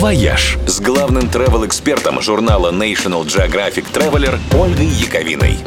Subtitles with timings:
[0.00, 5.58] «Вояж» с главным travel-экспертом журнала National Geographic Traveler Ольгой Яковиной.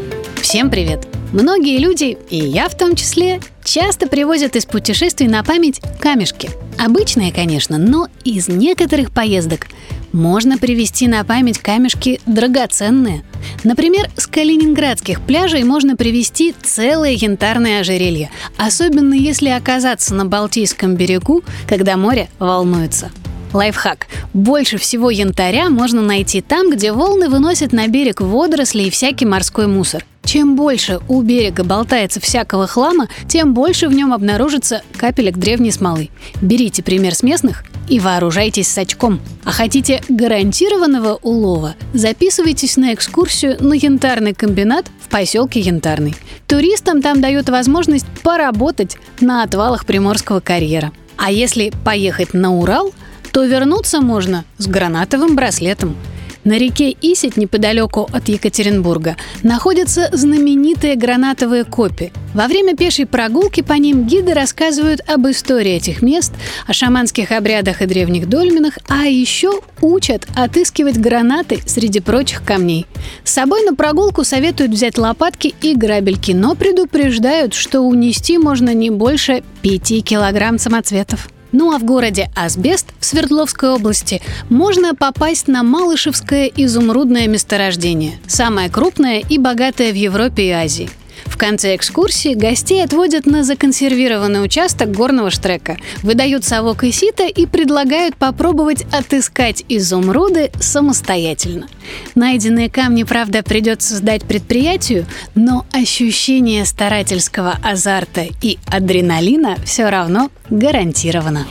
[0.42, 1.08] Всем привет!
[1.33, 6.50] Многие люди, и я в том числе, часто привозят из путешествий на память камешки.
[6.83, 9.68] Обычные, конечно, но из некоторых поездок
[10.11, 13.23] можно привезти на память камешки драгоценные.
[13.63, 21.43] Например, с калининградских пляжей можно привезти целое янтарное ожерелье, особенно если оказаться на Балтийском берегу,
[21.68, 23.11] когда море волнуется.
[23.54, 24.08] Лайфхак.
[24.34, 29.68] Больше всего янтаря можно найти там, где волны выносят на берег водоросли и всякий морской
[29.68, 30.06] мусор.
[30.24, 36.09] Чем больше у берега болтается всякого хлама, тем больше в нем обнаружится капелек древней смолы.
[36.41, 39.20] Берите пример с местных и вооружайтесь сачком.
[39.44, 41.75] А хотите гарантированного улова?
[41.94, 46.16] Записывайтесь на экскурсию на янтарный комбинат в поселке Янтарный.
[46.47, 50.91] Туристам там дают возможность поработать на отвалах Приморского карьера.
[51.17, 52.94] А если поехать на Урал,
[53.33, 55.97] то вернуться можно с гранатовым браслетом–
[56.43, 62.11] на реке Исить, неподалеку от Екатеринбурга, находятся знаменитые гранатовые копи.
[62.33, 66.33] Во время пешей прогулки по ним гиды рассказывают об истории этих мест,
[66.67, 72.88] о шаманских обрядах и древних дольменах, а еще учат отыскивать гранаты среди прочих камней.
[73.23, 78.89] С собой на прогулку советуют взять лопатки и грабельки, но предупреждают, что унести можно не
[78.89, 81.30] больше 5 килограмм самоцветов.
[81.53, 88.69] Ну а в городе Асбест в Свердловской области можно попасть на Малышевское изумрудное месторождение, самое
[88.69, 90.89] крупное и богатое в Европе и Азии–
[91.25, 97.45] в конце экскурсии гостей отводят на законсервированный участок горного штрека, выдают совок и сито и
[97.45, 101.67] предлагают попробовать отыскать изумруды самостоятельно.
[102.15, 111.45] Найденные камни, правда, придется сдать предприятию, но ощущение старательского азарта и адреналина все равно гарантировано.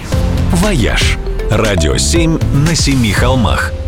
[0.53, 1.19] «Вояж»–
[1.51, 3.73] радио 7 на семи холмах–